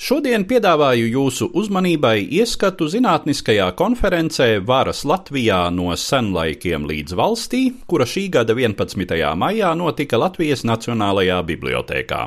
[0.00, 8.22] Šodien piedāvāju jūsu uzmanībai ieskatu zinātniskajā konferencē Varas Latvijā no senlaikiem līdz valstī, kura šī
[8.32, 9.12] gada 11.
[9.36, 12.20] maijā notika Latvijas Nacionālajā bibliotēkā.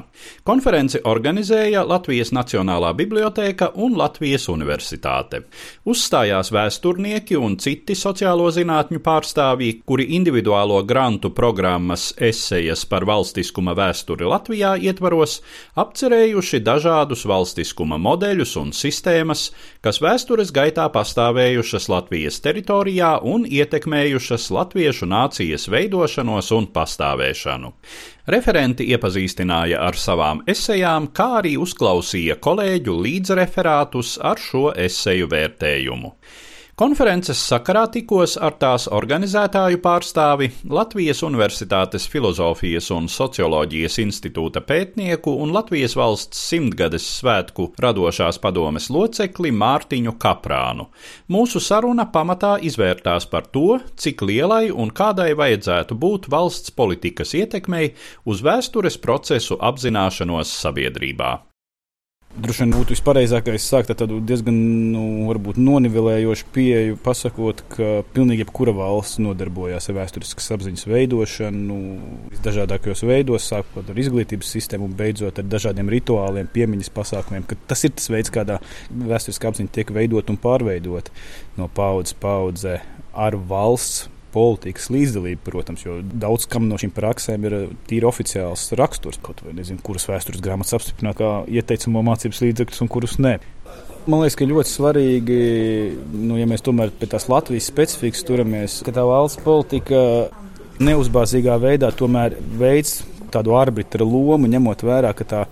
[0.45, 5.41] Konferenci organizēja Latvijas Nacionālā bibliotēka un Latvijas Universitāte.
[5.89, 14.29] Uzstājās vēsturnieki un citi sociālo zinātņu pārstāvji, kuri individuālo grantu programmas esejas par valstiskuma vēsturi
[14.29, 15.39] Latvijā ietvaros
[15.73, 17.25] apcerējuši dažādus
[17.63, 26.51] valstiskuma modeļus un sistēmas, kas vēstures gaitā pastāvējušas Latvijas teritorijā un ietekmējušas latviešu nācijas veidošanos
[26.51, 27.73] un pastāvēšanu.
[28.27, 36.13] Referenti iepazīstināja ar savām esejām, kā arī uzklausīja kolēģu līdzreferātus ar šo eseju vērtējumu.
[36.73, 45.53] Konferences sakarā tikos ar tās organizētāju pārstāvi Latvijas Universitātes Filozofijas un Socioloģijas institūta pētnieku un
[45.53, 50.87] Latvijas valsts simtgades svētku radošās padomes locekli Mārtiņu Kaprānu.
[51.29, 57.93] Mūsu saruna pamatā izvērtās par to, cik lielai un kādai vajadzētu būt valsts politikas ietekmei
[58.25, 61.35] uz vēstures procesu apzināšanos sabiedrībā.
[62.33, 64.55] Droši vien būtu vispareizākais sākt ar tādu diezgan
[64.89, 65.03] nu,
[65.53, 73.45] nonivelējošu pieeju, pasakot, ka pilnīgi jebkura valsts nodarbojās ar vēsturiskas apziņas veidošanu nu, visdažādākajos veidos,
[73.51, 77.45] sākot ar izglītības sistēmu un beidzot ar dažādiem rituāliem, piemiņas pasākumiem.
[77.69, 78.57] Tas ir tas veids, kādā
[78.89, 81.13] vēsturiskā apziņa tiek veidot un pārveidot
[81.61, 82.79] no paudzes paudzē
[83.13, 87.57] ar valsts politikas līdzdalība, protams, jo daudz kam no šīm praksēm ir
[87.89, 89.21] tīri oficiāls raksturs.
[89.23, 93.37] Kaut vai nezinu, kuras vēstures grāmatas apstiprināt kā ieteicamo mācības līdzekļus un kurus nē.
[94.03, 95.37] Man liekas, ka ļoti svarīgi,
[96.25, 100.01] nu, ja mēs tomēr pie tās Latvijas specifikas turamies, ka tā valsts politika
[100.83, 102.99] neuzbāzīgā veidā tomēr veids
[103.31, 105.45] tādu arbitra lomu, ņemot vērā, ka tā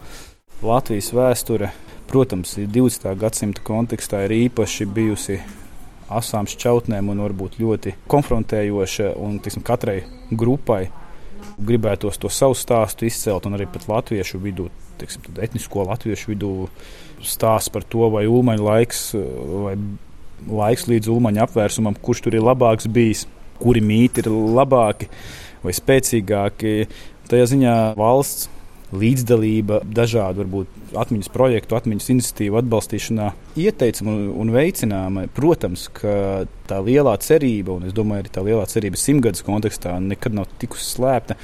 [0.66, 1.72] Latvijas vēsture,
[2.12, 3.08] protams, 20.
[3.22, 5.40] gadsimta kontekstā ir īpaši bijusi
[6.18, 9.14] asām šķautnēm un varbūt ļoti konfrontējoša.
[9.22, 10.02] Un, tiksim, katrai
[10.32, 10.86] grupai
[11.62, 14.70] gribētos to savu stāstu izcelt, un arī pat latviešu vidū,
[15.02, 16.54] tiksim, etnisko latviešu vidū
[17.26, 19.04] stāsts par to, vai ulmaņa laiks,
[19.66, 19.76] vai
[20.48, 23.28] laiks līdz ulmaņa apvērsumam, kurš tur ir labāks bijis,
[23.62, 25.10] kuri mīti ir labāki
[25.62, 26.88] vai spēcīgāki.
[27.30, 28.50] Tajā ziņā valsts
[28.92, 33.28] līdzdalība dažādu varbūt, atmiņas projektu, atmiņas iniciatīvu atbalstīšanā
[33.64, 35.28] ieteicama un, un veicināma.
[35.36, 36.16] Protams, ka
[36.68, 40.90] tā lielā cerība, un es domāju, arī tā lielā cerība simtgadus kontekstā nekad nav tikusi
[40.98, 41.38] slēpta,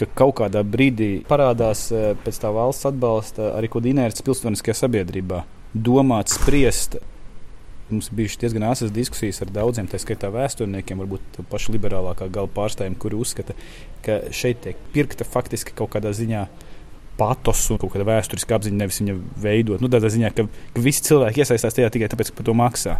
[0.00, 4.76] ka kaut kādā brīdī parādās eh, pēc tā valsts atbalsta arī kaut kāda inerces pilsoniskajā
[4.82, 5.44] sabiedrībā.
[5.70, 6.98] Domāt, spriest,
[7.90, 12.96] mums bija diezgan asas diskusijas ar daudziem, tā skaitā vēsturniekiem, varbūt pašu liberālākā gala pārstāvjiem,
[13.00, 13.56] kuri uzskata,
[14.04, 16.46] ka šeit tiek pirkta faktiski kaut kādā ziņā
[17.18, 19.82] patosu, kaut kāda vēsturiska apziņa, nevis viņa veidot.
[19.82, 22.96] Nu, tādā ziņā, ka, ka visi cilvēki iesaistās tajā tikai tāpēc, ka par to maksā.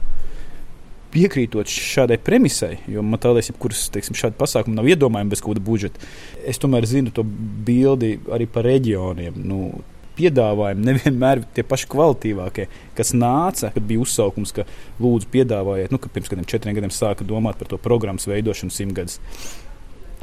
[1.11, 6.11] Piekrītot šādai premisai, jo man liekas, ka jebkuras šādi pasākumi nav iedomājami bez kāda budžeta.
[6.47, 9.41] Es tomēr zinu to bildi arī par reģioniem.
[9.43, 9.73] Nu,
[10.21, 12.69] piedāvājumi nevienmēr tie paši kvalitīvākie,
[12.99, 14.67] kas nāca, kad bija uzsaukums, ka
[15.03, 19.21] lūdzu piedāvājiet, nu, ka pirms kādiem četriem gadiem sāka domāt par to programmas veidošanu simtgadus.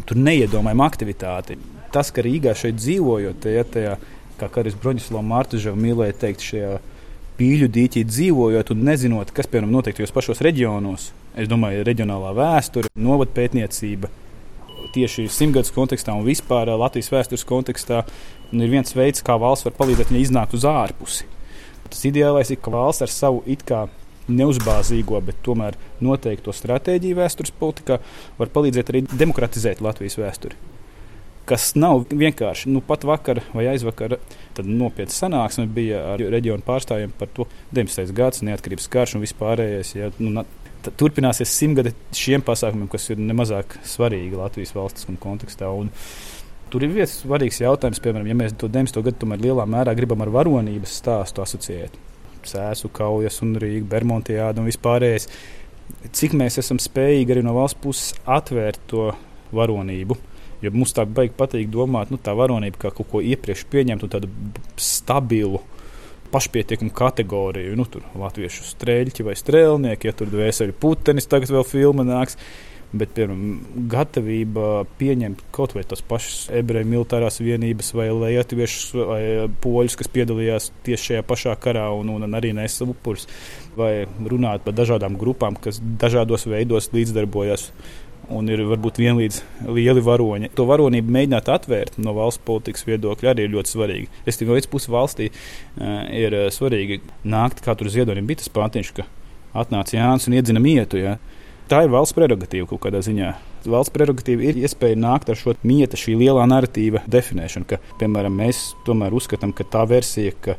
[0.06, 1.58] Tur neiedomājama aktivitāte
[1.94, 3.96] tas, ka Rīgā šeit dzīvojot, ja tajā,
[4.38, 6.78] kā Karis Broņislavs Mārtiņš mīlēja teikt, šajā
[7.38, 12.92] pīļu dīķī dzīvojot un nezinot, kas piemēram notiek tajos pašos reģionos, es domāju, reģionālā vēsture,
[12.98, 14.10] novada pētniecība.
[14.96, 18.04] Tieši simtgadus kontekstā un vispār Latvijas vēstures kontekstā
[18.56, 21.28] ir viens veids, kā valsts var palīdzēt viņai iznākt uz ārpusi.
[21.88, 23.86] Tas ideālais ir, ka valsts ar savu it kā
[24.28, 28.00] neuzbāzīgo, bet tomēr noteikto stratēģiju vēstures politikā
[28.40, 30.60] var palīdzēt arī demokratizēt Latvijas vēsturi
[31.48, 32.70] kas nav vienkārši.
[32.72, 34.18] Nu, pat vakar vai aizvakar
[34.60, 38.12] nopietna sanāksme bija ar reģionu pārstāvjiem par to 19.
[38.18, 39.94] gadsimta neatkarības karš un vispārējais.
[39.96, 40.44] Ja, nu,
[41.00, 45.72] turpināsies simtgade šiem pasākumiem, kas ir nemazāk svarīgi Latvijas valstiskuma kontekstā.
[45.72, 45.94] Un,
[46.68, 49.00] Tur ir viens svarīgs jautājums, piemēram, ja mēs to 19.
[49.06, 51.94] gadu tomēr lielā mērā gribam ar varonības stāstu asociēt.
[52.46, 55.28] Sēsu kaujas un Rīgas, Bermudiāda un vispārējais.
[56.12, 59.12] cik mēs esam spējīgi arī no valsts puses atvērt to
[59.52, 60.18] varonību.
[60.62, 64.10] Jo mums tā baigi patīk domāt, nu, tā varonība kā kaut ko iepriekš pieņemt un
[64.10, 64.30] tādu
[64.78, 65.62] stabilu.
[66.28, 72.04] Pašpietiekamu kategoriju, nu, tur latviešu strēļķi vai strēlnieki, ja tur dvēseli putenis, tagad vēl filma
[72.04, 72.36] nāks.
[72.88, 73.42] Bet, piemēram,
[73.92, 79.22] gatavība pieņemt kaut vai tās pašas ebreju militārās vienības vai lietuviešus vai
[79.64, 83.28] poļus, kas piedalījās tieši šajā pašā karā un, un arī nesa upurus,
[83.76, 87.68] vai runāt par dažādām grupām, kas dažādos veidos līdzdarbojās
[88.34, 90.52] un ir varbūt vienlīdz lieli varoņi.
[90.56, 94.10] To varonību mēģināt atvērt no valsts politikas viedokļa arī ir ļoti svarīgi.
[94.28, 98.52] Es tikai no otras puses valstī uh, ir svarīgi nākt, kā tur ziedonim bija tas
[98.56, 99.08] pāntiņš, ka
[99.58, 101.00] atnāca Jānis un iedzina mietu.
[101.04, 101.18] Ja?
[101.68, 103.34] Tā ir valsts prerogatīva kaut kādā ziņā.
[103.68, 108.70] Valsts prerogatīva ir iespēja nākt ar šo mietu, šī lielā narratīva definēšanu, ka, piemēram, mēs
[108.88, 110.56] tomēr uzskatām, ka tā versija, ka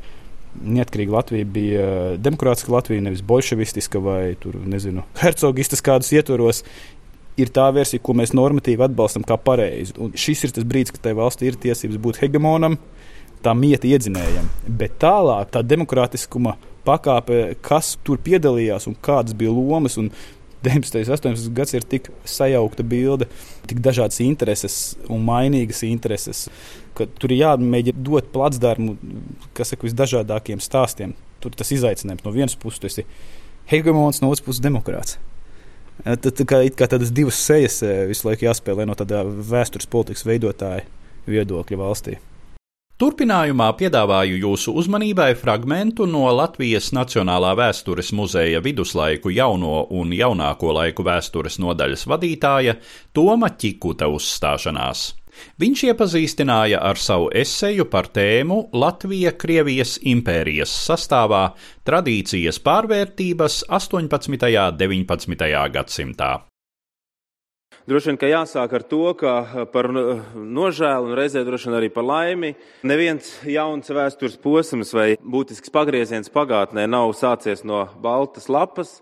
[0.59, 1.89] Neatkarīga Latvija bija
[2.21, 6.65] demokrātiska Latvija, nevis bolševistiska vai, tur, nezinu, hercogistas kādus ietvaros,
[7.41, 9.97] ir tā versija, ko mēs normatīvi atbalstam kā pareizi.
[10.03, 12.77] Un šis ir tas brīdis, kad tai valstī ir tiesības būt hegemonam,
[13.45, 14.49] tā mieta iedzinējam.
[14.69, 16.59] Bet tālāk tā demokrātiskuma
[16.89, 19.97] pakāpe, kas tur piedalījās un kādas bija lomas.
[20.01, 20.11] Un
[20.65, 21.05] 19.
[21.05, 21.53] un 18.
[21.55, 23.29] gads ir tik sajaukta bilde,
[23.71, 26.47] tik dažādas intereses un mainīgas intereses,
[26.99, 28.97] ka tur ir jāmēģina dot placdarmu,
[29.55, 31.15] kas ir visdažādākiem stāstiem.
[31.39, 33.07] Tur tas izaicinājums no vienas puses, tas ir
[33.71, 35.19] hegemons, no otras puses demokrāts.
[36.05, 37.81] Tad tā kā, kā tādas divas sejas
[38.11, 40.87] visu laiku jāspēlē no tāda vēstures politikas veidotāja
[41.29, 42.19] viedokļa valstī.
[42.99, 51.07] Turpinājumā piedāvāju jūsu uzmanībai fragment no Latvijas Nacionālā vēstures muzeja viduslaiku jauno un jaunāko laiku
[51.07, 52.75] vēstures nodaļas vadītāja
[53.15, 55.05] Toma Čikuta uzstāšanās.
[55.63, 61.53] Viņš iepazīstināja ar savu eseju par tēmu Latvija Krievijas impērijas sastāvā-
[61.87, 64.59] tradīcijas pārvērtības 18.
[64.67, 65.71] un 19.
[65.71, 66.48] gadsimtā.
[67.89, 72.05] Droši vien, ka jāsāk ar to, ka par nožēlu un reizē droši vien arī par
[72.05, 72.51] laimi
[72.85, 78.99] neviens jauns vēstures posms vai būtisks pagrieziens pagātnē nav sācies no baltas lapas.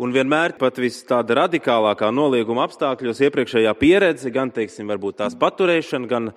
[0.00, 6.32] Un vienmēr pat vis tāda radikālākā nolieguma apstākļos iepriekšējā pieredze, gan, teiksim, tās paturēšana, gan
[6.32, 6.34] e,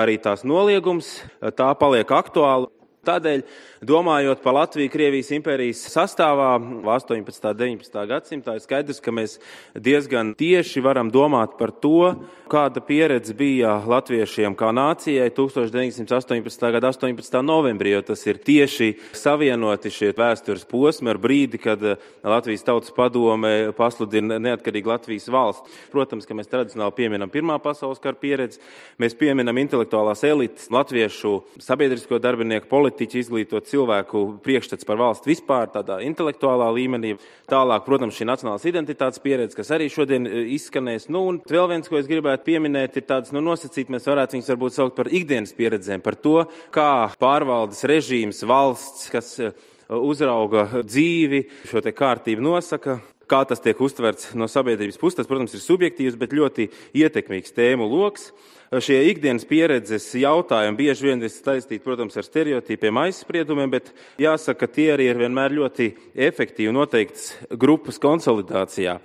[0.00, 1.18] arī tās noliegums,
[1.52, 2.72] tā paliek aktuāla.
[3.04, 3.44] Tādēļ,
[3.80, 6.52] domājot par Latviju Krievijas impērijas sastāvā
[6.84, 7.16] 18.
[7.16, 8.02] un 19.
[8.10, 9.38] gadsimtā, ir skaidrs, ka mēs
[9.72, 12.12] diezgan tieši varam domāt par to,
[12.50, 16.66] kāda pieredze bija latviešiem kā nācijai 1918.
[16.76, 17.38] gada 18.
[17.46, 21.80] novembrī, jo tas ir tieši savienoti šie vēstures posmi ar brīdi, kad
[22.20, 25.80] Latvijas tautas padome pasludina neatkarīgu Latvijas valsts.
[25.94, 28.60] Protams, ka mēs tradicionāli pieminam Pirmā pasaules kara pieredzi,
[29.00, 36.00] mēs pieminam intelektuālās elites, latviešu sabiedrisko darbinieku politiķi, izglītot cilvēku priekšstats par valsti vispār, tādā
[36.04, 37.14] intelektuālā līmenī.
[37.50, 41.08] Tālāk, protams, šī nacionālās identitātes pieredze, kas arī šodien e, izskanēs.
[41.12, 44.52] Nu, un vēl viens, ko es gribētu pieminēt, ir tāds nu, nosacīt, mēs varētu viņus
[44.54, 46.44] varbūt saukt par ikdienas pieredzēm, par to,
[46.74, 46.90] kā
[47.20, 49.52] pārvaldes režīms, valsts, kas e,
[49.88, 53.00] uzrauga dzīvi, šo te kārtību nosaka,
[53.30, 55.20] kā tas tiek uztverts no sabiedrības puses.
[55.20, 58.30] Tas, protams, ir subjektīvs, bet ļoti ietekmīgs tēmu lokus
[58.78, 63.90] šie ikdienas pieredzes jautājumi bieži vien ir saistīti, protams, ar stereotīpiem, aizspriedumiem, bet
[64.22, 69.00] jāsaka, ka tie arī ir vienmēr ļoti efektīvi noteiktas grupas konsolidācijā.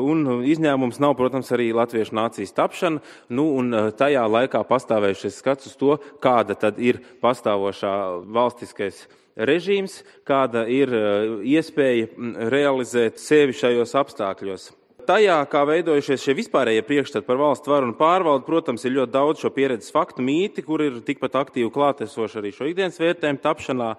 [0.00, 3.04] Un izņēmums nav, protams, arī latviešu nācijas tapšana,
[3.36, 9.04] nu, un eh, tajā laikā pastāvējušais skats uz to, kāda tad ir pastāvošā valstiskais
[9.36, 12.08] režīms, kāda ir eh, iespēja
[12.56, 14.70] realizēt sevi šajos apstākļos
[15.10, 19.42] tajā, kā veidojušies šie vispārējie priekšstati par valsts varu un pārvaldu, protams, ir ļoti daudz
[19.42, 23.90] šo pieredzes faktu mīti, kur ir tikpat aktīvi klātesoši arī šo ikdienas vērtējumu tapšanā.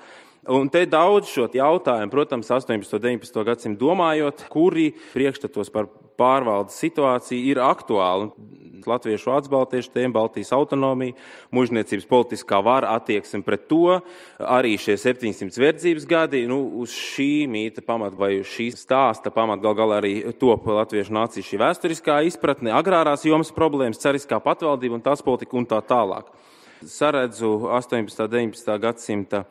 [0.50, 2.96] Un te daudz šo jautājumu, protams, 18.
[2.98, 3.44] un 19.
[3.46, 5.86] gadsimtu domājot, kuri priekšstatos par
[6.18, 8.32] pārvaldes situāciju ir aktuāli.
[8.82, 11.14] Latviešu atbaltiešu tēma, Baltijas autonomija,
[11.54, 14.00] mužniecības politiskā vara attieksme pret to,
[14.42, 19.62] arī šie 700 verdzības gadi, nu, uz šī mīta pamata vai uz šī stāsta pamata
[19.62, 25.06] gal galā arī top latviešu nācija šī vēsturiskā izpratne, agrārās jomas problēmas, cariskā patvaldība un
[25.06, 26.34] tās politika un tā tālāk.
[26.82, 28.26] Saredzu 18.
[28.26, 28.78] un 19.
[28.82, 29.46] gadsimta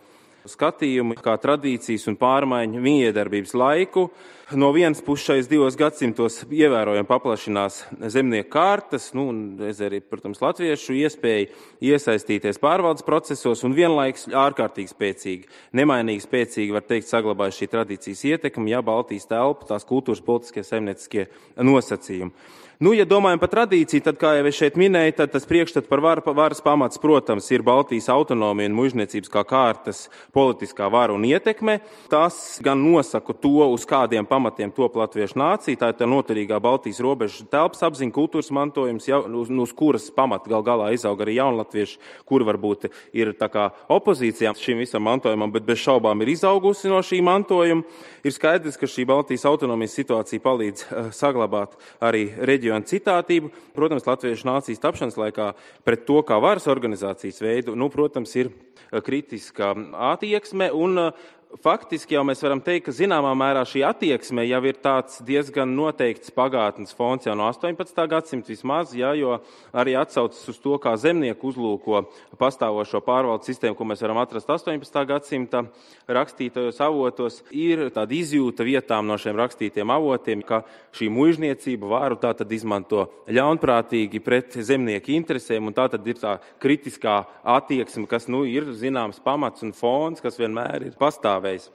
[0.49, 4.09] skatījumu, kā tradīcijas un pārmaiņu miedarbības laiku.
[4.51, 10.97] No vienas puses šais divos gadsimtos ievērojami paplašinās zemnieku kārtas, nu, un arī, protams, latviešu
[10.99, 11.47] iespēja
[11.93, 18.73] iesaistīties pārvaldes procesos un vienlaiks ārkārtīgi spēcīgi, nemainīgi spēcīgi, var teikt, saglabājas šī tradīcijas ietekme,
[18.73, 21.29] ja Baltijas telpa, tās kultūras politiskie saimnieciskie
[21.71, 22.35] nosacījumi.
[22.81, 26.01] Nu, ja domājam par tradīciju, tad, kā jau es šeit minēju, tad tas priekšstats par
[26.01, 29.99] var, varas pamats, protams, ir Baltijas autonomija un mužniecības kā kārtas
[30.33, 31.75] politiskā vara un ietekme.
[32.09, 37.03] Tas gan nosaka to, uz kādiem pamatiem top latviešu nācija, tā ir tā noturīgā Baltijas
[37.05, 42.01] robežas telpas apziņa, kultūras mantojums, jau, uz, uz kuras pamata gal galā izauga arī jaunatvieši,
[42.25, 47.05] kur varbūt ir tā kā opozīcijām šim visam mantojumam, bet bez šaubām ir izaugusi no
[47.05, 47.85] šī mantojuma.
[48.25, 53.51] Ir skaidrs, ka šī Baltijas autonomijas situācija palīdz uh, saglabāt arī reģionu reģionu citātību.
[53.75, 55.53] Protams, latviešu nācijas tapšanas laikā
[55.85, 59.75] pret to, kā varas organizācijas veidu, nu, protams, ir eh, kritiska
[60.13, 61.13] attieksme un eh,
[61.59, 66.31] faktiski jau mēs varam teikt, ka zināmā mērā šī attieksme jau ir tāds diezgan noteikts
[66.35, 68.05] pagātnes fons jau no 18.
[68.11, 69.41] gadsimta vismaz, ja, jo
[69.75, 72.05] arī atsaucas uz to, kā zemnieku uzlūko
[72.39, 75.01] pastāvošo pārvaldes sistēmu, ko mēs varam atrast 18.
[75.11, 75.65] gadsimta
[76.11, 80.63] rakstītajos avotos, ir tāda izjūta vietām no šiem rakstītiem avotiem, ka
[80.95, 86.39] šī mužniecība varu tā tad izmanto ļaunprātīgi pret zemnieku interesēm, un tā tad ir tā
[86.63, 87.25] kritiskā
[87.59, 91.71] attieksme, kas nu ir zināms pamats un fons, kas vienmēr ir pastāvīgs pastāvējis.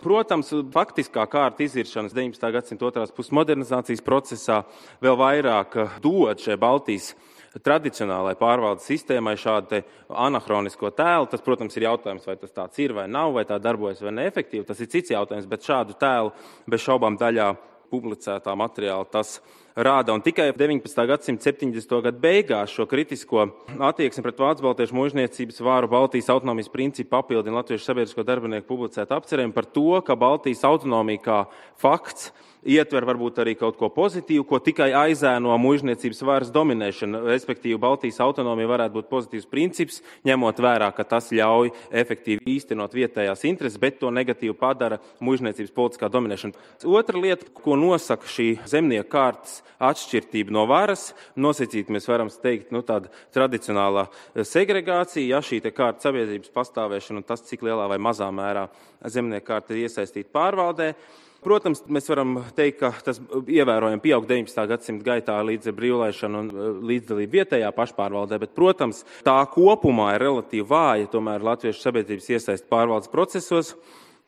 [0.00, 2.52] Protams, faktiskā kārta iziršanas 19.
[2.54, 4.62] gadsimta otrās puses modernizācijas procesā
[5.02, 7.12] vēl vairāk dod šai Baltijas
[7.60, 11.28] tradicionālai pārvaldes sistēmai šādu anahronisko tēlu.
[11.28, 14.64] Tas, protams, ir jautājums, vai tas tāds ir vai nav, vai tā darbojas vai neefektīvi.
[14.64, 16.32] Tas ir cits jautājums, bet šādu tēlu
[16.70, 17.52] bez šaubām daļā
[17.92, 19.40] publicētā materiāla tas
[19.84, 20.14] rāda.
[20.14, 21.06] Un tikai 19.
[21.08, 21.96] gadsimta 70.
[22.04, 23.46] gadu beigās šo kritisko
[23.90, 29.56] attieksmi pret vācu baltiešu mūžniecības vāru Baltijas autonomijas principu papildina Latviešu sabiedrisko darbinieku publicēta apcerējuma
[29.56, 31.40] par to, ka Baltijas autonomija kā
[31.80, 32.30] fakts
[32.66, 37.22] ietver varbūt arī kaut ko pozitīvu, ko tikai aizēno mužniecības varas dominēšana.
[37.30, 41.72] Respektīvi, Baltijas autonomija varētu būt pozitīvs princips, ņemot vērā, ka tas ļauj
[42.02, 46.68] efektīvi īstenot vietējās intereses, bet to negatīvi padara mužniecības politiskā dominēšana.
[46.84, 52.82] Otra lieta, ko nosaka šī zemnieku kārtas atšķirtība no varas, nosacīt mēs varam teikt, nu,
[52.86, 58.68] tāda tradicionālā segregācija, ja šī kārta sabiedrības pastāvēšana un tas, cik lielā vai mazā mērā
[59.06, 60.94] zemnieku kārta ir iesaistīta pārvaldē.
[61.40, 63.16] Protams, mēs varam teikt, ka tas
[63.48, 64.60] ievērojami pieaug 19.
[64.68, 70.66] gadsimta gaitā līdz brīvlaišanu un e, līdzdalību vietējā pašpārvaldē, bet, protams, tā kopumā ir relatīvi
[70.68, 73.72] vāja tomēr latviešu sabiedrības iesaist pārvaldes procesos.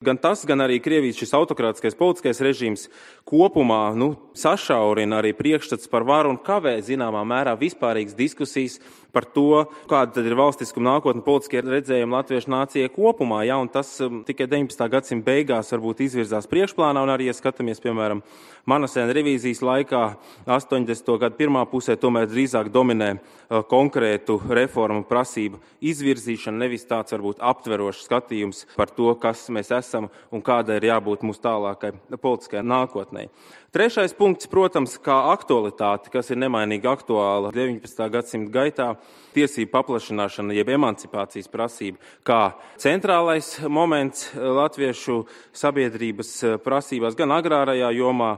[0.03, 2.89] Gan tas, gan arī Krievijas šis autokrātiskais politiskais režīms
[3.29, 8.81] kopumā nu, sašaurina arī priekšstats par varu un kavē zināmā mērā vispārīgas diskusijas
[9.13, 13.43] par to, kāda tad ir valstiskuma nākotne politiskie redzējumi latviešu nācijai kopumā.
[13.47, 14.89] Ja, tas um, tikai 19.
[14.93, 18.25] gadsimta beigās varbūt izvirzās priekšplānā, un arī, ja skatāmies, piemēram,
[18.63, 20.01] Manasēna revīzijas laikā,
[20.47, 21.09] 80.
[21.19, 28.05] gadu pirmā pusē, tomēr drīzāk dominē uh, konkrētu reformu prasību izvirzīšana, nevis tāds varbūt aptverošs
[28.07, 33.27] skatījums par to, kas mēs esam un kāda ir jābūt mūsu tālākai politiskajai nākotnē.
[33.73, 38.03] Trešais punkts, protams, kā aktualitāte, kas ir nemainīgi aktuāla 19.
[38.13, 38.89] gadsimta gaitā,
[39.33, 45.23] tiesību paplašināšana, jeb emancipācijas prasība, kā centrālais moments latviešu
[45.57, 48.35] sabiedrības prasībās, gan agrārajā jomā,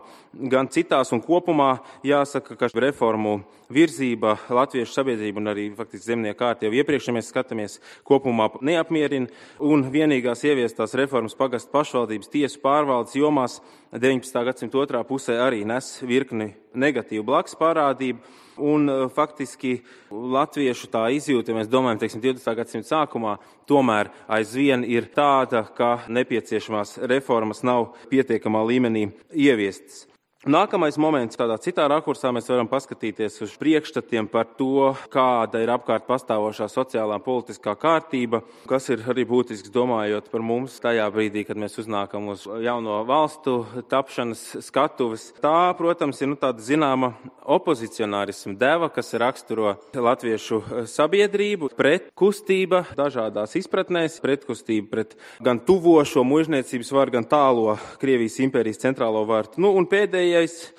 [0.54, 3.40] gan citās, un kopumā jāsaka, ka reformu
[3.72, 9.30] virzība latviešu sabiedrību un arī faktiski zemnieku kārtu jau iepriekš, ja mēs skatāmies, kopumā neapmierina,
[9.62, 13.60] un vienīgās ieviestās reformas pagastu pašvaldības tiesu pārvaldes jomās
[13.94, 14.44] 19.
[14.48, 18.40] gadsimta otrā pusē arī nes virkni negatīvu blakus parādību.
[18.54, 19.80] Un faktiski
[20.14, 22.52] latviešu tā izjūta, ja mēs domājam, teiksim, 20.
[22.54, 23.34] gadsimta sākumā,
[23.66, 30.04] tomēr aizvien ir tāda, ka nepieciešamās reformas nav pietiekamā līmenī ieviestas.
[30.44, 36.04] Nākamais moments, tādā citā rakursā, mēs varam paskatīties uz priekšstatiem par to, kāda ir apkārt
[36.04, 41.56] pastāvošā sociālā un politiskā kārtība, kas ir arī būtisks domājot par mums tajā brīdī, kad
[41.56, 43.54] mēs uznākam uz jauno valstu
[43.88, 45.30] tapšanas skatuves.
[45.40, 50.60] Tā, protams, ir nu, tāda zināma opozicionārisma deva, kas raksturo latviešu
[50.92, 59.24] sabiedrību, pretkustība dažādās izpratnēs, pretkustība pret gan tuvošo mužniecības varu, gan tālo Krievijas impērijas centrālo
[59.24, 59.56] varu.
[59.56, 60.72] Nu, un pēdējais pēdējais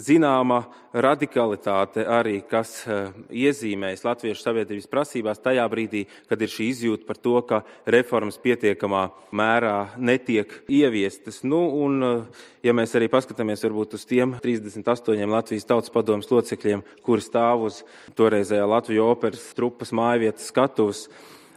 [0.00, 7.08] zināma radikalitāte arī, kas eh, iezīmējas latviešu sabiedrības prasībās tajā brīdī, kad ir šī izjūta
[7.08, 11.42] par to, ka reformas pietiekamā mērā netiek ieviestas.
[11.42, 16.84] Nu, un, eh, ja mēs arī paskatāmies varbūt uz tiem 38 Latvijas tautas padomas locekļiem,
[17.06, 17.82] kuri stāv uz
[18.20, 21.06] toreizējā Latvijas operas trupas mājvietas skatuves,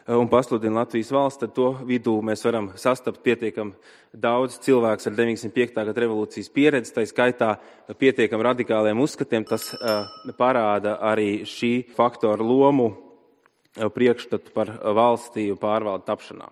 [0.07, 3.71] un pasludina Latvijas valsts, tad to vidū mēs varam sastapt pietiekami
[4.13, 5.77] daudz cilvēku ar 905.
[5.79, 7.53] gada revolūcijas pieredzi, tā skaitā
[7.99, 9.45] pietiekami radikāliem uzskatiem.
[9.47, 16.51] Tas uh, parāda arī šī faktora lomu uh, priekšstatu par valstī un pārvaldu tapšanā.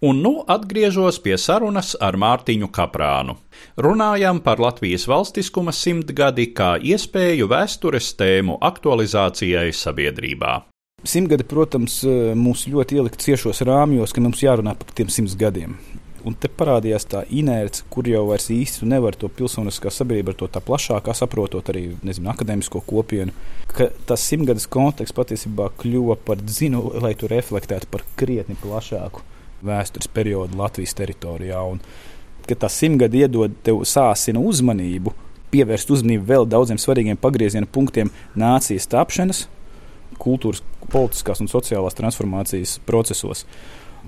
[0.00, 3.34] Un nu atgriežos pie sarunas ar Mārtiņu Kaprānu.
[3.76, 10.69] Runājam par Latvijas valstiskuma simtgadi kā iespēju vēstures tēmu aktualizācijai sabiedrībā.
[11.00, 12.02] Simtgadi, protams,
[12.36, 15.78] mūs ļoti ielika ciešos rāmjos, ka mums jārunā par tiem simts gadiem.
[16.28, 20.60] Un te parādījās tā inerce, kur jau vairs īsti nevar to pilsoniskā sabiedrība, to tā
[20.60, 23.32] plašākā saprotot arī nezinu, akadēmisko kopienu,
[23.72, 29.24] ka tas simtgades konteksts patiesībā kļuva par zinu, lai tu reflektētu par krietni plašāku
[29.64, 31.62] vēstures periodu Latvijas teritorijā.
[31.64, 31.80] Un,
[32.44, 35.14] ka tā simtgade iedod tev sāsina uzmanību,
[35.54, 39.46] pievērst uzmanību vēl daudziem svarīgiem pagrieziena punktiem nācijas tapšanas,
[40.18, 43.46] kultūras, politiskās un sociālās transformācijas procesos.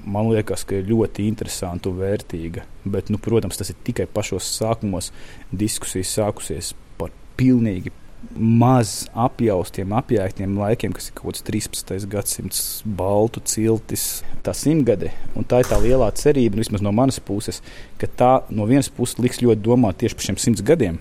[0.08, 2.64] Man liekas, ka ir ļoti interesanti un vērtīga.
[2.88, 5.10] Bet, nu, protams, tas ir tikai pašos sākumos.
[5.52, 7.92] Diskusijas sākusies par pilnīgi
[8.38, 12.06] maz apjaustiem, apjēgtiem laikiem, kas ir kaut kāds 13.
[12.10, 15.10] gadsimts, baltu ciltis, tā simtgade.
[15.36, 17.60] Un tā ir tā lielā cerība, nu, vismaz no manas puses,
[18.00, 21.00] ka tā no vienas puses liks ļoti domāt tieši par šiem simts gadiem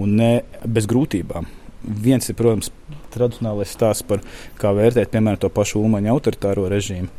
[0.00, 0.30] un ne
[0.66, 1.46] bez grūtībām.
[1.84, 2.70] Viens ir, protams,
[3.14, 4.22] tradicionālais stāsts par
[4.60, 7.10] kā vērtēt, piemēram, to pašu Ulmaņa autoritāro režīmu.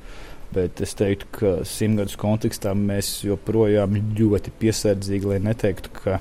[0.56, 6.20] Bet es teiktu, ka simtgadus kontekstā mēs joprojām ļoti piesardzīgi, lai neteiktu, ka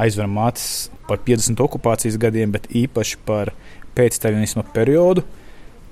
[0.00, 3.54] aizveram acis par 50 okupācijas gadiem, bet īpaši par
[3.96, 5.24] pēcstaļinisma periodu.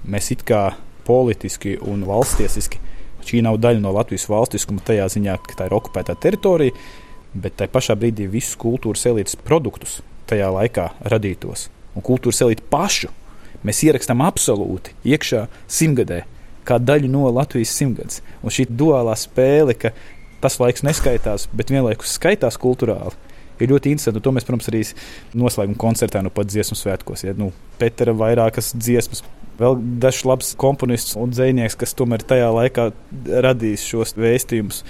[0.09, 0.73] Mēs it kā
[1.09, 2.83] politiski un valstiesiski
[3.29, 6.77] šī nav daļa no Latvijas valstiskuma tajā ziņā, ka tā ir okupētā teritorija,
[7.37, 13.11] bet tajā pašā brīdī visus kultūras elites produktus tajā laikā radītos un kultūras elites pašu
[13.67, 16.23] mēs ierakstām absolūti iekšā simtgadē,
[16.69, 18.23] kā daļu no Latvijas simtgades.
[18.43, 19.95] Un šī duālā spēle, ka
[20.43, 23.17] tas laiks neskaitās, bet vienlaikus skaitās kultūrāli
[23.59, 24.23] ir ļoti interesanti.
[24.23, 24.85] To mēs, protams, arī
[25.39, 27.25] noslēguma koncertā nu pat dziesmu svētkos.
[27.27, 27.51] Ja, nu,
[27.81, 29.25] Petera vairākas dziesmas.
[29.59, 32.91] Vēl dažs labs komponists un dzinieks, kas tomēr tajā laikā
[33.43, 34.85] radīs šos vēstījumus.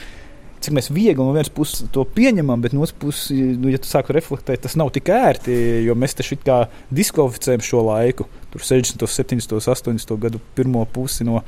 [0.58, 3.88] Cik mēs viegli no vienas puses to pieņemam, bet no otras puses, nu, ja tu
[3.88, 5.54] sāki reflektēt, tas nav tik ērti,
[5.86, 8.26] jo mēs te kā diskvalificējam šo laiku.
[8.52, 11.42] Tur 60, 70, 80 gadu pirmo pusi no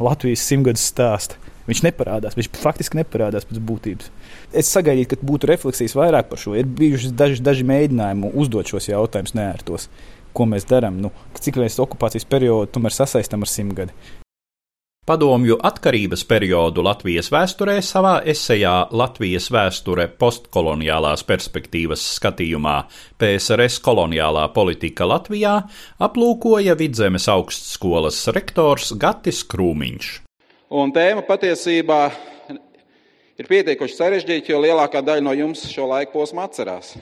[0.00, 1.38] Latvijas simtgades stāsta.
[1.68, 4.08] Viņš neparādās, viņš faktiski neparādās pēc būtības.
[4.52, 6.56] Es sagaidītu, ka būtu refleksijas vairāk par šo.
[6.58, 9.86] Ir bijuši daži, daži mēģinājumi uzdot šos jautājumus neērtos.
[10.34, 10.98] Ko mēs darām?
[11.04, 14.21] Nu, cik mēs okupācijas periodu tomēr sasaistām ar simtgadi?
[15.02, 22.76] Padomju atkarības periodu Latvijas vēsturē savā esejā Latvijas vēsture postkoloniālās perspektīvas skatījumā
[23.18, 25.56] PSRS koloniālā politika Latvijā
[26.06, 30.12] aplūkoja Vidzemes augstskolas rektors Gatis Krūmiņš.
[30.70, 31.98] Un tēma patiesībā
[33.42, 36.94] ir pietiekuši sarežģīta, jo lielākā daļa no jums šo laiku posmu atcerās.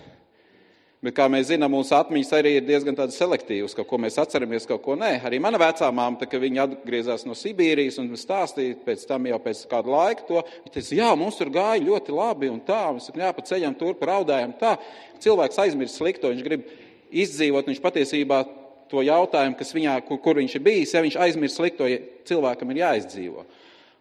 [1.01, 4.83] Bet, kā mēs zinām, mūsu atmiņas arī ir diezgan selektīvas, ka ko mēs atceramies, kaut
[4.85, 5.15] ko nē.
[5.25, 9.63] Arī mana vecā māte, kad viņa atgriezās no Sibīrijas un stāstīja pēc tam jau pēc
[9.71, 13.31] kāda laika to, viņa teica, jā, mums tur gāja ļoti labi un tā, mēs jā,
[13.33, 14.75] pa ceļam turp raudājam tā.
[15.25, 16.69] Cilvēks aizmirst slikto, viņš grib
[17.25, 18.43] izdzīvot, viņš patiesībā
[18.93, 22.75] to jautājumu, kas viņā, kur, kur viņš ir bijis, ja viņš aizmirst slikto, ja cilvēkam
[22.75, 23.47] ir jāizdzīvo.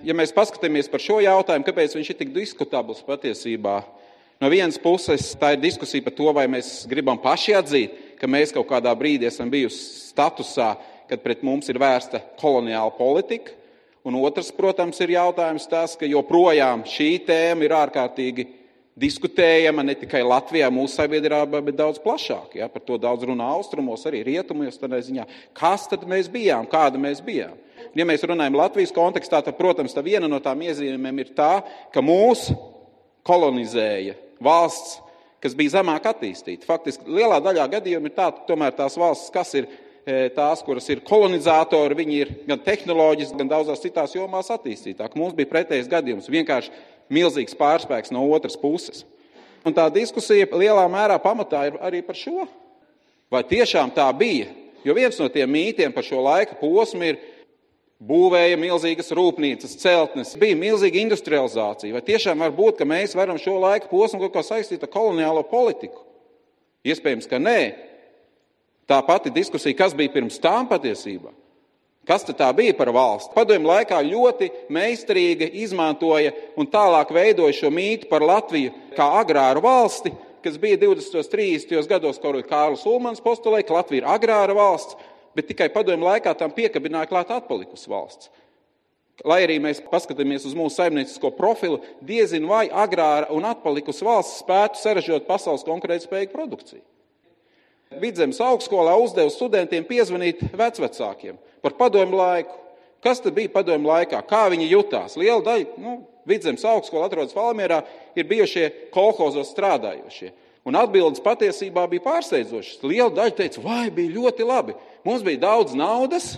[0.03, 3.79] Ja mēs paskatāmies par šo jautājumu, kāpēc viņš ir tik diskutabls patiesībā,
[4.39, 8.53] no vienas puses tā ir diskusija par to, vai mēs gribam paši atzīt, ka mēs
[8.55, 10.73] kaut kādā brīdī esam bijusi statusā,
[11.09, 13.55] kad pret mums ir vērsta koloniāla politika.
[14.07, 18.45] Un otrs, protams, ir jautājums tas, ka joprojām šī tēma ir ārkārtīgi
[18.99, 22.55] diskutējama ne tikai Latvijā, mūsu sabiedrībā, bet daudz plašāk.
[22.59, 22.69] Ja?
[22.71, 24.79] Par to daudz runā austrumos, arī rietumos.
[24.79, 27.57] Ziņā, kas tad mēs bijām, kāda mēs bijām?
[27.95, 31.51] ja mēs runājam Latvijas kontekstā, tad, protams, tā viena no tām iezīmēm ir tā,
[31.93, 32.49] ka mūs
[33.27, 34.97] kolonizēja valsts,
[35.43, 36.67] kas bija zemāk attīstīta.
[36.67, 41.03] Faktiski lielā daļā gadījumu ir tā, tomēr tās valstis, kas ir e, tās, kuras ir
[41.07, 45.19] kolonizatori, viņi ir gan tehnoloģiski, gan daudzās citās jomās attīstītāki.
[45.19, 46.73] Mums bija pretējs gadījums, vienkārši
[47.13, 49.05] milzīgs pārspēks no otras puses.
[49.67, 52.47] Un tā diskusija lielā mērā pamatā ir arī par šo.
[53.31, 54.47] Vai tiešām tā bija?
[54.87, 57.19] Jo viens no tiem mītiem par šo laika posmu ir,
[57.99, 61.93] būvēja milzīgas rūpnīcas, celtnes, bija milzīga industrializācija.
[61.95, 65.43] Vai tiešām var būt, ka mēs varam šo laiku posmu kaut kā saistīt ar koloniālo
[65.49, 66.05] politiku?
[66.87, 67.59] Iespējams, ka nē.
[68.89, 71.33] Tā pati diskusija, kas bija pirms tām patiesībā.
[72.09, 73.35] Kas tā bija par valsti?
[73.35, 80.09] Padomju laikā ļoti meistarīgi izmantoja un tālāk veidoja šo mītu par Latviju kā agrāru valsti,
[80.41, 81.19] kas bija 20.
[81.19, 81.85] un 30.
[81.91, 84.97] gados, kur Kārlis Ulmans postulēja, ka Latvija ir agrāra valsts,
[85.37, 88.31] bet tikai padomju laikā tam piekabināja klāt atpalikusi valsts.
[89.27, 94.79] Lai arī mēs paskatāmies uz mūsu saimniecisko profilu, diezinu vai agrāra un atpalikusi valsts spētu
[94.79, 96.85] saražot pasaules konkurētspējīgu produkciju.
[97.99, 102.59] Vidzemes augstskolā uzdeva studentiem piezvanīt vecvecākiem par padomju laiku,
[103.03, 104.19] Kas tad bija padomju laikā?
[104.27, 105.15] Kā viņi jutās?
[105.19, 105.95] Liela daļa, nu,
[106.27, 107.79] vidzemes augstskola atrodas Valmierā,
[108.15, 110.33] ir bijušie kolhozos strādājošie.
[110.67, 112.81] Un atbildes patiesībā bija pārsteidzošas.
[112.83, 114.75] Liela daļa teica, vai bija ļoti labi.
[115.07, 116.33] Mums bija daudz naudas,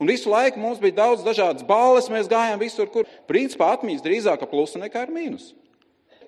[0.00, 4.42] un visu laiku mums bija daudz dažādas balles, mēs gājām visur, kur principā atmiņas drīzāk
[4.44, 5.54] ar plusu nekā ar mīnusu.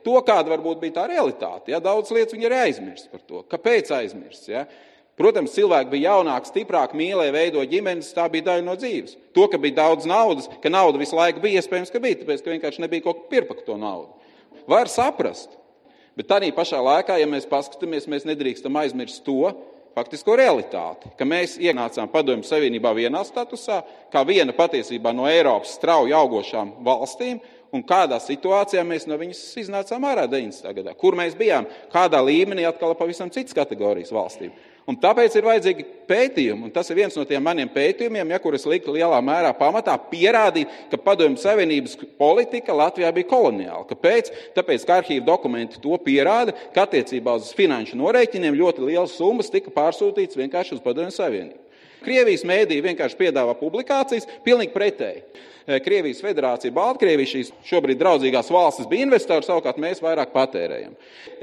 [0.06, 1.72] To, kāda varbūt bija tā realitāte.
[1.72, 1.80] Ja?
[1.82, 3.42] Daudz lietas viņi ir aizmirst par to.
[3.50, 4.46] Kāpēc aizmirst?
[4.48, 4.64] Ja?
[5.18, 9.16] Protams, cilvēki bija jaunāki, stiprāki, mīlēja, veidoja ģimenes, tā bija daļa no dzīves.
[9.34, 12.52] To, ka bija daudz naudas, ka nauda visu laiku bija, iespējams, ka bija, tāpēc, ka
[12.54, 14.14] vienkārši nebija ko pirkt to naudu.
[14.70, 15.58] Var saprast.
[16.18, 19.50] Bet tādā pašā laikā, ja mēs paskatāmies, mēs nedrīkstam aizmirst to
[19.98, 23.82] faktisko realitāti, ka mēs ienācām Padomju Savienībā vienā statusā,
[24.12, 27.40] kā viena patiesībā no Eiropas strauji augošām valstīm,
[27.74, 30.72] un kādā situācijā mēs no viņas iznācām ārā 90.
[30.78, 30.94] gadā.
[30.98, 34.54] Kur mēs bijām, kādā līmenī atkal pavisam citas kategorijas valstīm.
[34.88, 38.64] Un tāpēc ir vajadzīgi pētījumi, un tas ir viens no tiem maniem pētījumiem, ja, kurus
[38.70, 43.84] liku lielā mērā pamatā pierādīt, ka Padomju Savienības politika Latvijā bija koloniāla.
[43.90, 44.32] Kāpēc?
[44.56, 49.74] Tāpēc, ka arhīva dokumenti to pierāda, ka attiecībā uz finanšu norēķiniem ļoti lielas summas tika
[49.76, 51.67] pārsūtītas vienkārši uz Padomju Savienību.
[52.04, 55.22] Krievijas mēdī vienkārši piedāvā publikācijas, pilnīgi pretēji.
[55.68, 60.94] Eh, Krievijas federācija, Baltkrievija, šīs šobrīd draudzīgās valstis bija investori, savukārt mēs vairāk patērējam.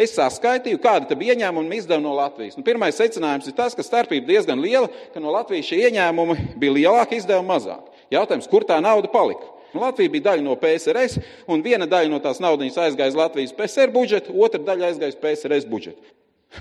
[0.01, 2.57] Es saskaitīju, kāda bija ieņēmuma un izdevuma no Latvijas.
[2.57, 6.77] Nu, pirmais secinājums ir tas, ka starpība diezgan liela, ka no Latvijas šie ieņēmumi bija
[6.79, 7.93] lielāki, izdevumi mazāk.
[8.17, 9.45] Jautājums, kur tā nauda palika?
[9.75, 13.53] Nu, Latvija bija daļa no PSRS, un viena daļa no tās naudas aizgāja uz Latvijas
[13.53, 16.14] PSR budžetu, otra daļa aizgāja uz PSRS budžetu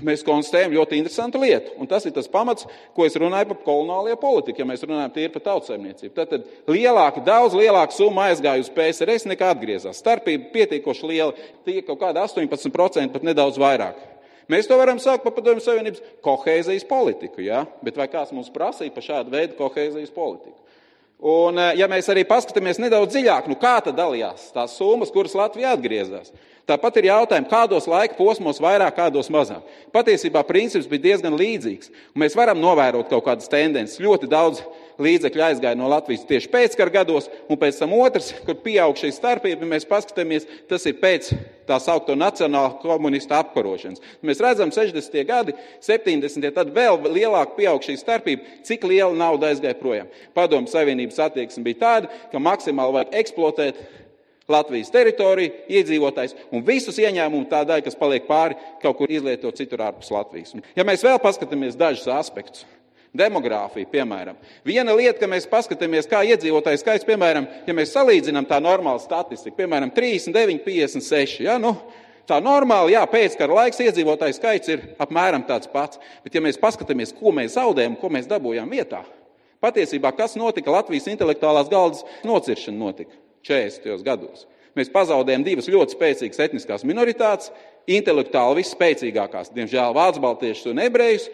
[0.05, 1.73] mēs konstatējam ļoti interesantu lietu.
[1.79, 5.31] Un tas ir tas pamats, ko es runāju par koloniālo politiku, ja mēs runājam tīri
[5.33, 6.13] par tautsēmniecību.
[6.15, 10.01] Tad, tad lielāka, daudz lielāka summa aizgāja uz PSRS nekā atgriezās.
[10.01, 14.03] Starpība pietiekoši liela, tie kaut kāda 18%, pat nedaudz vairāk.
[14.51, 17.63] Mēs to varam saukt par Padomju Savienības kohēzijas politiku, ja?
[17.81, 20.64] bet vai kāds mums prasīja par šādu veidu kohēzijas politiku?
[21.19, 25.35] Un, eh, ja mēs arī paskatāmies nedaudz dziļāk, nu kā tad dalījās tās summas, kuras
[25.37, 26.33] Latvijā atgriezās?
[26.65, 29.61] Tāpat ir jautājums, kādos laika posmos vairāk, kādos mazāk.
[29.93, 31.91] Patiesībā princips bija diezgan līdzīgs.
[32.17, 34.01] Mēs varam novērot kaut kādas tendences.
[34.01, 34.63] Ļoti daudz
[35.01, 39.67] līdzekļu aizgāja no Latvijas tieši pēckara gados, un pēc tam otrs, kur pieaug šī starpība,
[39.67, 41.31] mēs paskatāmies, tas ir pēc
[41.67, 44.03] tā saucamo nacionālo komunistu apkarošanas.
[44.25, 45.19] Mēs redzam, 60.
[45.27, 46.47] gadi, 70.
[46.55, 50.09] tad vēl lielāka pieaug šī starpība, cik liela nauda aizgāja projām.
[50.37, 53.85] Padomu Savienības attieksme bija tāda, ka maksimāli vajag eksploatēt
[54.51, 59.81] Latvijas teritoriju, iedzīvotājs un visus ieņēmumu tā daļa, kas paliek pāri, kaut kur izlietot citur
[59.87, 60.53] ārpus Latvijas.
[60.77, 62.67] Ja mēs vēl paskatāmies dažus aspektus,
[63.17, 68.61] demogrāfija, piemēram, viena lieta, ka mēs paskatāmies, kā iedzīvotāju skaits, piemēram, ja mēs salīdzinām tā
[68.63, 71.43] normāla statistika, piemēram, 39, 56.
[71.45, 71.75] Ja, nu,
[72.25, 75.99] Tā normāli, jā, pēckara laiks iedzīvotāju skaits ir apmēram tāds pats.
[76.25, 79.03] Bet, ja mēs paskatāmies, ko mēs zaudējam, ko mēs dabūjām vietā,
[79.61, 83.13] patiesībā kas notika Latvijas intelektuālās galdas nociršana notika.
[83.45, 84.01] 40.
[84.01, 84.47] gados.
[84.75, 87.51] Mēs pazaudējam divas ļoti spēcīgas etniskās minoritātes,
[87.85, 91.29] intelektuāli visspēcīgākās, diemžēl, vācu baltiešus un ebrejus.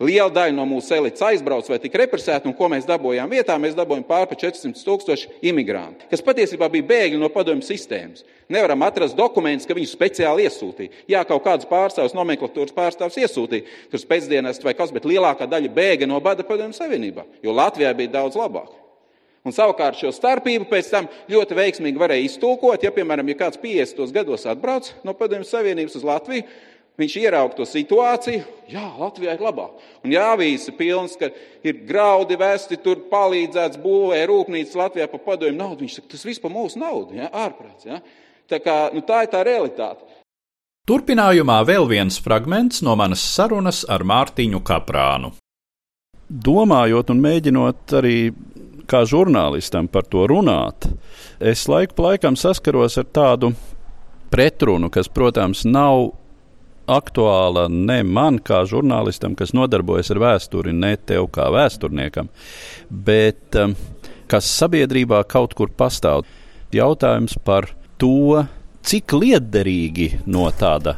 [0.00, 3.58] Liela daļa no mūsu elites aizbrauc vai tika represēta, un ko mēs dabūjām vietā?
[3.60, 8.24] Mēs dabūjām pāri 400 tūkstoši imigrantu, kas patiesībā bija bēgļi no padomju sistēmas.
[8.48, 11.04] Nevaram atrast dokumentus, ka viņus speciāli iesūtīja.
[11.12, 16.08] Jā, kaut kāds pārstāvs, nomenklatūras pārstāvs iesūtīja, kurš pēcdienas vai kas, bet lielākā daļa bēga
[16.08, 18.72] no bada padomju savienībā, jo Latvijā bija daudz labāk.
[19.40, 22.82] Un savukārt šo starpību pēc tam ļoti veiksmīgi varēja iztulkot.
[22.84, 26.44] Ja, piemēram, ja kāds 50 gados atbrauc no Padomju Savienības uz Latviju,
[26.98, 29.80] viņš ieraudzīja to situāciju, jā, Latvijā ir labāk.
[30.04, 31.30] Un jā, avīzes ir pilnas, ka
[31.66, 35.84] ir graudi vēsti, tur palīdzēts, būvē rūpnīcas Latvijā par padomju naudu.
[35.84, 37.86] Viņš saka, tas viss par mūsu naudu, ja, ārprāts.
[37.88, 38.00] Ja.
[38.50, 40.06] Tā, kā, nu, tā ir tā realitāte.
[40.90, 45.34] Turpinājumā vēl viens fragments no manas sarunas ar Mārtiņu Kaprānu.
[46.30, 48.16] Domājot un mēģinot arī
[48.90, 50.88] kā žurnālistam par to runāt,
[51.38, 53.52] es laiku pa laikam saskaros ar tādu
[54.30, 56.10] pretrunu, kas, protams, nav
[56.90, 62.30] aktuāla ne man, kā žurnālistam, kas nodarbojas ar vēsturi, ne tev kā vēsturniekam,
[62.90, 63.76] bet um,
[64.30, 66.26] kas sabiedrībā kaut kur pastāv.
[66.74, 67.66] Jautājums par
[67.98, 68.44] to,
[68.86, 70.96] cik liederīgi no tāda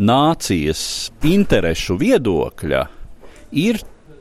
[0.00, 0.82] nācijas
[1.26, 2.84] interešu viedokļa
[3.60, 3.80] ir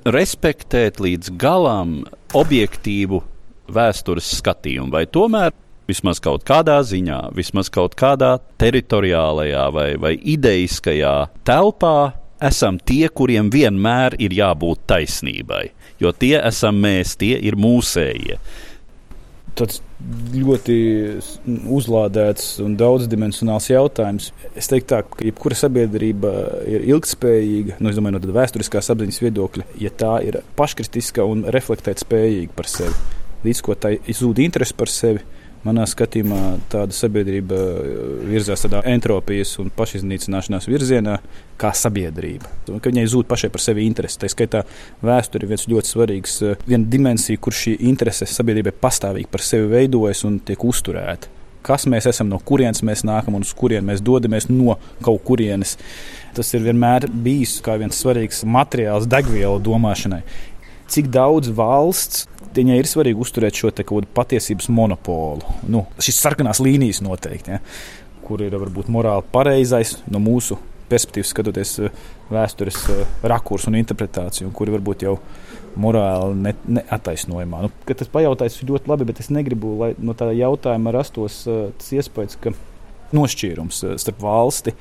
[0.10, 2.02] respektēt līdz galam
[2.36, 3.22] objektīvu
[3.70, 5.54] vēstures skatījumu, vai tomēr
[5.90, 11.16] vismaz kaut kādā ziņā, vismaz kaut kādā teritoriālajā vai, vai ideiskajā
[11.48, 11.98] telpā
[12.50, 15.66] esam tie, kuriem vienmēr ir jābūt taisnībai,
[16.00, 18.40] jo tie esam mēs, tie ir mūsējie
[19.60, 19.82] tāds
[20.34, 20.76] ļoti
[21.76, 24.30] uzlādēts un daudzdimensionāls jautājums.
[24.58, 26.34] Es teiktu, tā, ka jebkura sabiedrība
[26.70, 32.56] ir ilgspējīga, nu, domāju, no vēsturiskās apziņas viedokļa, ja tā ir paškritiska un reflektēt spējīga
[32.56, 32.96] par sevi.
[33.44, 35.24] līdz ko tai zūd interesi par sevi.
[35.68, 36.42] Manā skatījumā
[36.72, 41.18] tāda sabiedrība uh, virzās tādā entropijas un pašiznīcināšanās virzienā,
[41.60, 42.48] kā sabiedrība.
[42.80, 44.22] Ka viņai zūd pašai par sevi interesi.
[44.22, 44.62] Tā skaitā
[45.04, 49.68] vēsture ir viens ļoti svarīgs, uh, viena dimensija, kur šī interese sabiedrībai pastāvīgi par sevi
[49.74, 51.36] veidojas un tiek uzturēta.
[51.68, 55.76] Kas mēs esam, no kurienes mēs nākam un uz kurien mēs dodamies no kaut kurienes.
[56.40, 60.22] Tas ir vienmēr bijis kā viens svarīgs materiāls degvielu domāšanai.
[60.90, 63.72] Cik daudz valsts viņai ir svarīgi uzturēt šo
[64.16, 65.58] patiesības monopolu.
[65.68, 67.62] Nu, šis sarkanās līnijas noteikti, ja,
[68.26, 70.60] kur ir varbūt morāli pareizais no mūsu
[70.90, 72.02] perspektīvas, skatoties eh,
[72.34, 75.18] vēstures eh, rakurs un interpretāciju, kuri varbūt jau
[75.80, 77.62] morāli neattaisnojumā.
[77.68, 81.70] Nu, tas pajautājums ir ļoti labi, bet es negribu, lai no tā jautājuma rastos uh,
[81.78, 82.52] tas iespējas, ka
[83.16, 84.74] nošķīrums starp valsti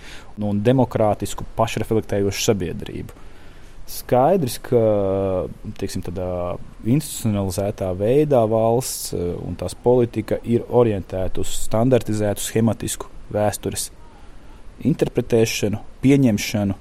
[0.42, 3.27] un demokrātisku, pašreflektējošu sabiedrību.
[3.88, 4.80] Skaidrs, ka
[5.80, 13.88] teiksim, tādā institucionalizētā veidā valsts eh, un tās politika ir orientēta uz standartizētu, schematisku vēstures
[14.88, 16.76] interpretēšanu, pieņemšanu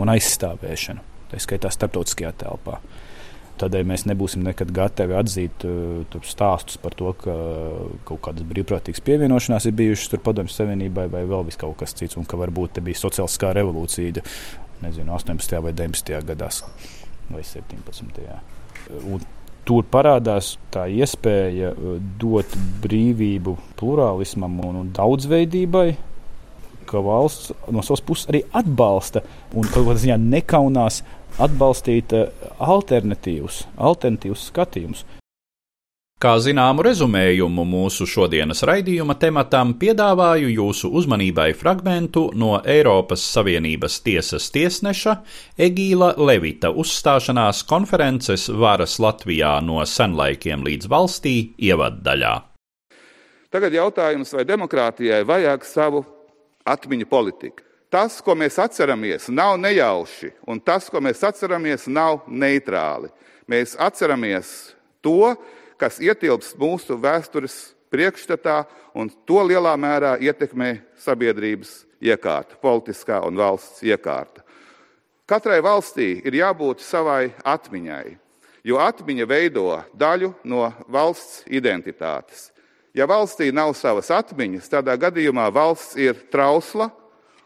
[0.00, 1.02] un aizstāvēšanu.
[1.32, 2.78] Tā skaitā starptautiskajā telpā.
[3.56, 7.34] Tādēļ mēs nebūsim nekad gatavi atzīt uh, stāstus par to, ka
[8.06, 12.36] kaut kādas brīvprātīgas pievienošanās ir bijušas Padomju Savienībai vai vēl kaut kas cits, un ka
[12.38, 14.26] varbūt te bija sociāliskā revolūcija
[14.82, 15.60] nezinu, 18.
[15.62, 16.20] vai 19.
[16.26, 16.62] gadās
[17.30, 18.26] vai 17.
[19.10, 19.24] Un
[19.66, 25.88] tur parādās tā iespēja uh, dot brīvību plurālismam un daudzveidībai,
[26.86, 31.02] ka valsts no savas puses arī atbalsta un kaut kādā ziņā nekaunās
[31.42, 32.28] atbalstīt uh,
[32.62, 35.06] alternatīvus, alternatīvus skatījumus.
[36.16, 44.46] Kā zināmu rezumējumu mūsu šodienas raidījuma tematam piedāvāju jūsu uzmanībai fragmentu no Eiropas Savienības tiesas
[44.54, 45.12] tiesneša
[45.60, 51.34] Egīla Levita uzstāšanās konferences Varas Latvijā no senlaikiem līdz valstī
[51.68, 52.32] ievaddaļā.
[53.52, 56.00] Tagad jautājums, vai demokrātijai vajag savu
[56.64, 57.60] atmiņu politiku.
[57.92, 63.12] Tas, ko mēs atceramies, nav nejauši, un tas, ko mēs atceramies, nav neitrāli.
[63.52, 64.56] Mēs atceramies
[65.04, 65.36] to,
[65.80, 67.56] kas ietilpst mūsu vēstures
[67.92, 68.64] priekšstatā,
[68.96, 74.42] un to lielā mērā ietekmē sabiedrības iekārta, politiskā un valsts iekārta.
[75.26, 78.16] Katrai valstī ir jābūt savai atmiņai,
[78.66, 82.50] jo atmiņa veido daļu no valsts identitātes.
[82.96, 86.88] Ja valstī nav savas atmiņas, tādā gadījumā valsts ir trausla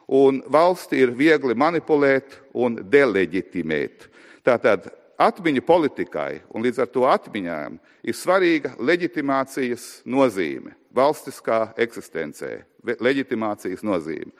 [0.06, 4.06] un valsti ir viegli manipulēt un deleģitimēt.
[4.46, 7.76] Tātad atmiņu politikai un līdz ar to atmiņām
[8.08, 12.62] ir svarīga leģitimācijas nozīme, valstiskā eksistencē,
[12.98, 14.32] leģitimācijas nozīme.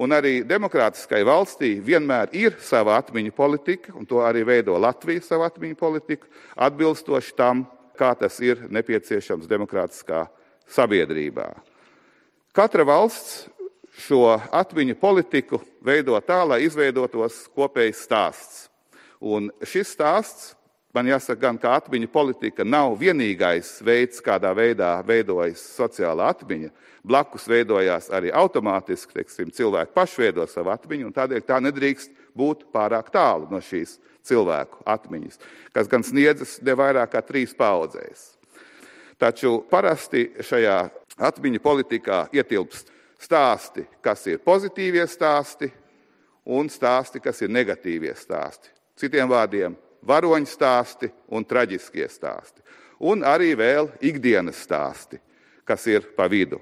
[0.00, 5.46] Un arī demokrātiskai valstī vienmēr ir sava atmiņu politika, un to arī veido Latvija savu
[5.46, 7.62] atmiņu politiku, atbilstoši tam,
[7.94, 10.24] kā tas ir nepieciešams demokrātiskā
[10.66, 11.46] sabiedrībā.
[12.54, 13.44] Katra valsts
[14.02, 18.64] šo atmiņu politiku veido tā, lai izveidotos kopējs stāsts.
[19.20, 20.52] Un šis stāsts,
[20.94, 26.70] man jāsaka, gan kā atmiņu politika nav vienīgais veids, kādā veidā veidojas sociāla atmiņa.
[27.04, 32.66] Blakus veidojās arī automātiski, teiksim, cilvēki paši veido savu atmiņu, un tādēļ tā nedrīkst būt
[32.72, 35.38] pārāk tālu no šīs cilvēku atmiņas,
[35.76, 38.32] kas gan sniedzas ne vairāk kā trīs paudzēs.
[39.20, 40.78] Taču parasti šajā
[41.28, 45.70] atmiņu politikā ietilpst stāsti, kas ir pozitīvie stāsti,
[46.44, 48.73] un stāsti, kas ir negatīvie stāsti.
[48.96, 49.74] Citiem vārdiem-
[50.10, 52.62] varoņu stāsti un traģiskie stāsti.
[53.00, 55.18] Un arī vēl ikdienas stāsti,
[55.64, 56.60] kas ir pa vidu.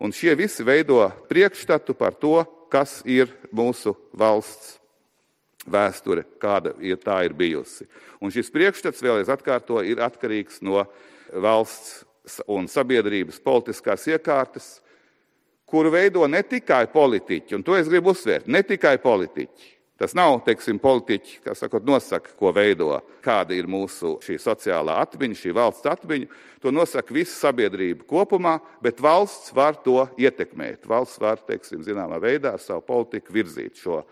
[0.00, 4.78] Un šie visi veido priekšstatu par to, kas ir mūsu valsts
[5.66, 7.86] vēsture, kāda ir tā ir bijusi.
[8.20, 10.86] Un šis priekšstats, vēlreiz atkārto, ir atkarīgs no
[11.32, 12.04] valsts
[12.48, 14.80] un sabiedrības politiskās iekārtas,
[15.68, 20.40] kuru veido ne tikai politiķi, un to es gribu uzsvērt, ne tikai politiķi, Tas nav,
[20.42, 25.86] teiksim, politiķi, kas sakot, nosaka, ko veido, kāda ir mūsu šī sociālā atmiņa, šī valsts
[25.92, 26.26] atmiņa.
[26.64, 30.88] To nosaka visa sabiedrība kopumā, bet valsts var to ietekmēt.
[30.90, 34.02] Valsts var, teiksim, zināmā veidā ar savu politiku virzīt šo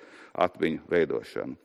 [0.47, 1.59] atmiņu veidošanu.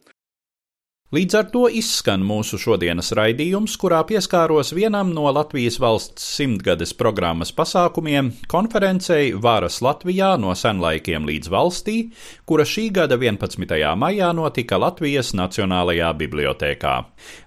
[1.15, 7.53] Līdz ar to izskan mūsu šodienas raidījums, kurā pieskāros vienam no Latvijas valsts simtgades programmas
[7.55, 12.11] pasākumiem- konferencei Vāras Latvijā no senlaikiem līdz valstī,
[12.45, 13.95] kura šī gada 11.
[13.95, 17.05] maijā notika Latvijas Nacionālajā bibliotēkā.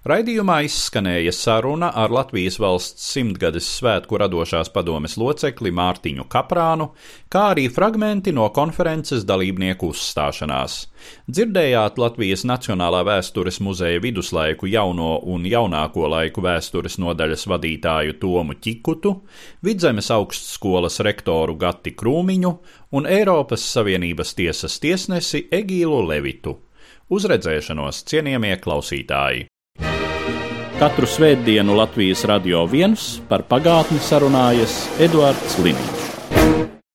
[0.09, 6.89] Raidījumā izskanēja saruna ar Latvijas valsts simtgades svētku radošās padomes locekli Mārtiņu Kaprānu,
[7.29, 10.87] kā arī fragmenti no konferences dalībnieku uzstāšanās.
[11.29, 19.15] Dzirdējāt Latvijas Nacionālā vēstures muzeja viduslaiku jauno un jaunāko laiku vēstures nodaļas vadītāju Tomu Čikutu,
[19.63, 22.51] Vidzemes augstskolas rektoru Gati Krūmiņu
[22.97, 26.57] un Eiropas Savienības tiesas tiesnesi Egīlu Levitu.
[27.11, 29.47] Uz redzēšanos, cienījamie klausītāji!
[30.81, 36.80] Katru svētdienu Latvijas radio viens par pagātni sarunājas Eduards Liniņš.